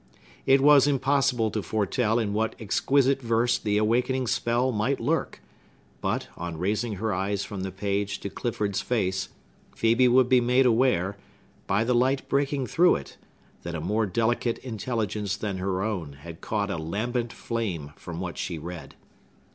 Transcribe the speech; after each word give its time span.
It 0.47 0.61
was 0.61 0.87
impossible 0.87 1.51
to 1.51 1.61
foretell 1.61 2.17
in 2.17 2.33
what 2.33 2.55
exquisite 2.59 3.21
verse 3.21 3.59
the 3.59 3.77
awakening 3.77 4.25
spell 4.25 4.71
might 4.71 4.99
lurk; 4.99 5.43
but, 6.01 6.27
on 6.35 6.57
raising 6.57 6.93
her 6.95 7.13
eyes 7.13 7.45
from 7.45 7.61
the 7.61 7.69
page 7.71 8.19
to 8.21 8.29
Clifford's 8.31 8.81
face, 8.81 9.29
Phœbe 9.75 10.09
would 10.09 10.27
be 10.27 10.41
made 10.41 10.65
aware, 10.65 11.17
by 11.67 11.83
the 11.83 11.93
light 11.93 12.27
breaking 12.27 12.65
through 12.65 12.95
it, 12.95 13.17
that 13.61 13.75
a 13.75 13.79
more 13.79 14.07
delicate 14.07 14.57
intelligence 14.63 15.37
than 15.37 15.59
her 15.59 15.83
own 15.83 16.13
had 16.13 16.41
caught 16.41 16.71
a 16.71 16.77
lambent 16.77 17.31
flame 17.31 17.93
from 17.95 18.19
what 18.19 18.39
she 18.39 18.57
read. 18.57 18.95